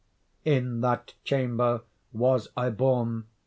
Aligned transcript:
In 0.45 0.81
that 0.81 1.13
chamber 1.23 1.83
was 2.11 2.47
I 2.57 2.71
born. 2.71 3.27